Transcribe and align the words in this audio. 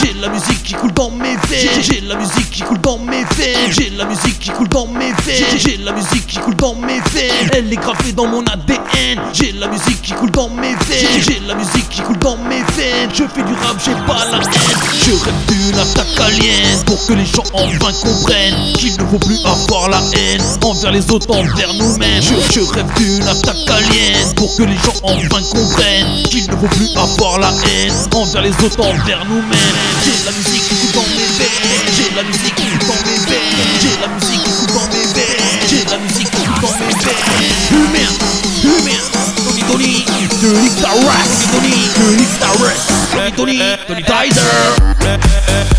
J'ai 0.00 0.14
la 0.20 0.28
musique 0.28 0.62
qui 0.62 0.74
coule 0.74 0.92
dans 0.92 1.10
mes 1.10 1.36
veines. 1.48 1.82
J'ai 1.82 2.00
la 2.02 2.16
musique 2.16 2.50
qui 2.50 2.62
coule 2.62 2.78
dans 2.80 2.98
mes 2.98 3.24
veines. 3.36 3.70
J'ai 3.70 3.90
la 3.90 4.04
musique 4.04 4.38
qui 4.38 4.50
coule 4.50 4.68
dans 4.68 4.86
mes 4.86 5.12
veines. 5.24 5.58
J'ai 5.58 5.76
la 5.78 5.92
musique 5.92 6.26
qui 6.26 6.38
coule 6.38 6.54
dans 6.56 6.74
mes 6.74 7.00
veines. 7.12 7.50
Elle 7.52 7.72
est 7.72 7.76
gravée 7.76 8.12
dans 8.12 8.26
mon 8.26 8.44
ADN. 8.44 9.20
J'ai 9.32 9.52
la 9.52 9.68
musique 9.68 10.02
qui 10.02 10.12
coule 10.12 10.30
dans 10.30 10.48
mes 10.50 10.74
veines. 10.74 11.22
J'ai 11.22 11.40
la 11.46 11.54
musique 11.54 11.88
qui 11.88 12.00
coule 12.02 12.18
dans 12.18 12.36
mes 12.36 12.62
veines. 12.76 13.10
Je 13.12 13.24
fais 13.24 13.42
du 13.42 13.52
rap, 13.54 13.76
j'ai 13.84 13.92
pas 14.06 14.24
la 14.30 14.38
d'une 15.48 15.78
attaque 15.78 16.08
pour 16.86 17.06
que 17.06 17.12
les 17.12 17.26
gens 17.26 17.44
en 17.52 17.66
vain 17.66 17.92
comprennent 18.02 18.72
qu'il 18.74 18.92
ne 18.92 19.06
faut 19.06 19.18
plus 19.18 19.40
avoir 19.44 19.88
la 19.88 20.00
haine 20.14 20.42
envers 20.62 20.92
les 20.92 21.10
autres, 21.10 21.30
envers 21.30 21.74
nous-mêmes. 21.74 22.22
Je, 22.22 22.34
je 22.52 22.60
rêve 22.60 22.86
d'une 22.96 23.26
attaque 23.26 23.56
alien 23.68 24.34
pour 24.34 24.54
que 24.56 24.62
les 24.62 24.76
gens 24.76 24.98
en 25.02 25.16
vain 25.16 25.42
comprennent 25.50 26.22
qu'il 26.24 26.46
ne 26.50 26.56
faut 26.56 26.68
plus 26.68 26.90
avoir 26.96 27.38
la 27.38 27.52
haine 27.66 27.92
envers 28.14 28.42
les 28.42 28.50
autres, 28.50 28.80
envers 28.80 29.24
nous-mêmes. 29.26 29.78
J'ai 30.04 30.24
la 30.24 30.32
musique 30.32 30.68
qui 30.68 30.74
coule 30.76 30.92
dans 30.94 31.08
mes 31.08 31.28
veines. 31.38 31.48
J'ai 31.96 32.14
la 32.14 32.22
musique 32.22 32.54
qui 32.54 32.64
coule 32.64 32.88
dans 32.88 33.02
mes 33.08 33.18
veines. 33.26 33.78
J'ai 33.80 34.00
la 34.00 34.08
musique 34.08 34.42
qui 34.42 34.50
coule 34.50 34.74
dans 34.74 34.88
mes 34.88 35.06
veines. 35.14 35.58
J'ai 35.68 35.84
la 35.90 35.98
musique 35.98 36.30
qui 36.30 36.44
coule 36.44 36.62
dans 36.62 36.72
mes 36.78 36.94
veines. 36.94 37.18
Humain, 37.72 38.10
humain, 38.64 39.02
Tony 39.44 39.62
Tony, 39.62 40.04
Tony 40.40 40.70
Taras, 40.80 41.28
Tony, 41.52 41.88
Tony 41.94 42.26
Taras, 43.28 43.32
Tony 43.36 43.58
Tony, 43.58 43.78
Tony 43.86 44.02
Tider. 44.02 44.42
Je 45.70 45.77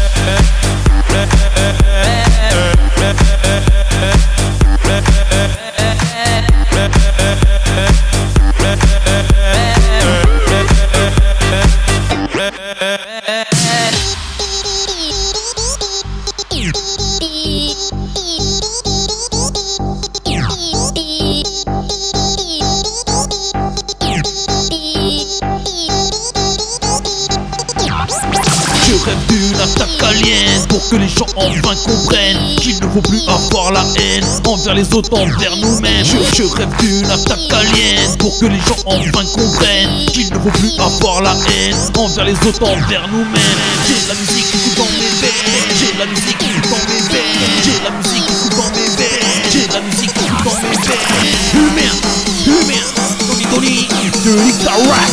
rêve 29.03 29.17
d'une 29.27 29.59
attaque 29.59 30.03
alien 30.03 30.67
pour 30.67 30.87
que 30.89 30.95
les 30.95 31.07
gens 31.07 31.27
en 31.35 31.49
vain 31.49 31.75
comprennent 31.85 32.55
qu'il 32.57 32.75
ne 32.75 32.89
faut 32.89 33.01
plus 33.01 33.21
avoir 33.27 33.71
la 33.71 33.83
haine 33.97 34.25
envers 34.45 34.73
les 34.75 34.93
autres, 34.93 35.13
envers 35.13 35.55
nous-mêmes. 35.57 36.05
Je, 36.05 36.17
je 36.35 36.43
rêve 36.55 36.69
d'une 36.79 37.05
attaque 37.09 37.51
alien 37.51 38.17
pour 38.17 38.37
que 38.39 38.45
les 38.45 38.59
gens 38.59 38.81
en 38.85 38.99
vain 38.99 39.25
comprennent 39.35 40.05
qu'il 40.07 40.29
ne 40.33 40.39
faut 40.39 40.51
plus 40.51 40.73
avoir 40.79 41.21
la 41.21 41.31
haine 41.31 41.75
envers 41.97 42.25
les 42.25 42.35
autres, 42.47 42.63
envers 42.63 43.07
nous-mêmes. 43.09 43.59
J'ai 43.87 44.07
la 44.07 44.15
musique 44.15 44.51
qui 44.51 44.75
dans 44.75 44.85
mes 44.85 45.11
veines. 45.21 45.69
J'ai 45.77 45.97
la 45.97 46.05
musique 46.05 46.37
qui 46.37 46.69
dans 46.69 46.83
mes 46.87 47.01
veines. 47.09 47.39
J'ai 47.63 47.83
la 47.83 47.91
musique 47.91 48.25
qui 48.25 48.49
dans 48.55 48.69
mes 48.75 48.89
veines. 48.97 49.19
J'ai 49.51 49.67
la 49.73 49.81
musique 49.81 50.13
qui 50.13 50.27
dans 50.43 50.55
mes 50.61 50.77
veines. 50.87 50.99
Humain, 51.53 51.93
humain, 52.45 52.83
Tony 53.27 53.45
Tony, 53.45 53.87
Tony 54.23 54.53
Tony 54.63 55.09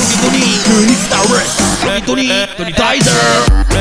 Tony 0.72 0.96
Tony 1.84 2.02
Tony, 2.06 2.28
Tony 2.56 2.72
Tider. 2.72 3.75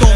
Don't 0.00 0.07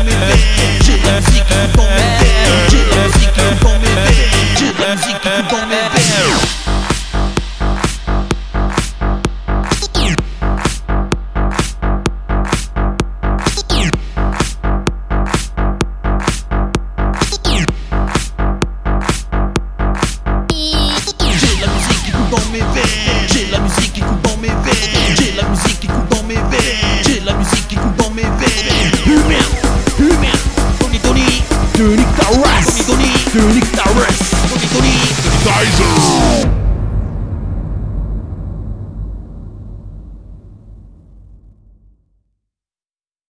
Rest. 32.42 32.88
Gummy 32.88 33.04
Gummy. 33.06 33.12
Sonic 33.30 33.64
the 33.72 33.86
Rest. 34.00 34.32
Gummy 34.50 34.66
Gummy. 34.72 34.97
Gummy 35.22 35.42
Geyser. 35.44 36.72